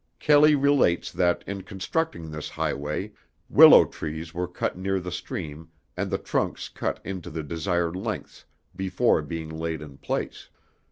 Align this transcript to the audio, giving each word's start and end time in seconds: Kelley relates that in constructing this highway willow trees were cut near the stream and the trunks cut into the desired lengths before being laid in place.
Kelley 0.17 0.55
relates 0.55 1.11
that 1.11 1.43
in 1.45 1.61
constructing 1.61 2.31
this 2.31 2.49
highway 2.49 3.11
willow 3.49 3.85
trees 3.85 4.33
were 4.33 4.47
cut 4.47 4.75
near 4.75 4.99
the 4.99 5.11
stream 5.11 5.69
and 5.95 6.09
the 6.09 6.17
trunks 6.17 6.69
cut 6.69 6.99
into 7.03 7.29
the 7.29 7.43
desired 7.43 7.95
lengths 7.95 8.45
before 8.75 9.21
being 9.21 9.47
laid 9.51 9.79
in 9.79 9.99
place. 9.99 10.49